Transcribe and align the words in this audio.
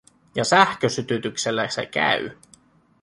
Ja 0.35 0.43
sähkösytytyksellä 0.45 1.67
se 1.69 1.85
käy. 1.85 2.31